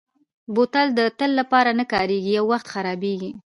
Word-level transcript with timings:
بوتل 0.53 0.87
د 0.97 0.99
تل 1.19 1.31
لپاره 1.39 1.71
نه 1.79 1.85
کارېږي، 1.93 2.31
یو 2.37 2.45
وخت 2.51 2.67
خرابېږي. 2.73 3.31